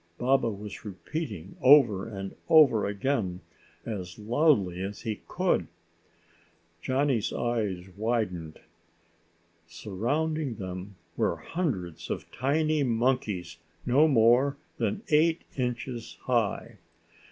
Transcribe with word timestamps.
Baba 0.17 0.49
was 0.49 0.83
repeating 0.83 1.55
over 1.61 2.07
and 2.07 2.35
over 2.49 2.87
again 2.87 3.41
as 3.85 4.17
loudly 4.17 4.81
as 4.81 5.01
he 5.01 5.21
could. 5.27 5.67
Johnny's 6.81 7.31
eyes 7.31 7.87
widened. 7.95 8.59
Surrounding 9.67 10.55
them 10.55 10.95
were 11.15 11.35
hundreds 11.35 12.09
of 12.09 12.31
tiny 12.31 12.81
monkeys 12.81 13.57
no 13.85 14.07
more 14.07 14.57
than 14.79 15.03
eight 15.09 15.43
inches 15.55 16.17
high. 16.21 16.79